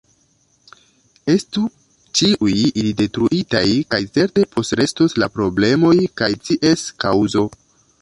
Estu 1.33 1.63
ĉiuj 2.21 2.55
ili 2.63 2.95
detruitaj, 3.03 3.63
kaj 3.93 4.01
certe 4.19 4.49
postrestos 4.57 5.19
la 5.25 5.33
problemoj 5.39 5.97
kaj 6.23 6.35
ties 6.51 6.91
kaŭzo. 7.07 7.51